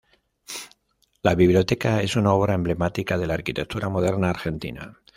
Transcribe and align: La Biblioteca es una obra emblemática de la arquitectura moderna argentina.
La 1.21 1.35
Biblioteca 1.35 2.01
es 2.01 2.15
una 2.15 2.33
obra 2.33 2.55
emblemática 2.55 3.19
de 3.19 3.27
la 3.27 3.35
arquitectura 3.35 3.87
moderna 3.87 4.31
argentina. 4.31 4.97